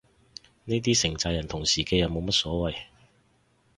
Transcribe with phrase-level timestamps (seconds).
[0.65, 2.75] 呢啲成咋人同時嘅又冇乜所謂